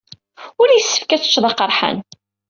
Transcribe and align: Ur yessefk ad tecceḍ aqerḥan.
Ur 0.61 0.69
yessefk 0.71 1.09
ad 1.11 1.21
tecceḍ 1.21 1.45
aqerḥan. 1.49 1.97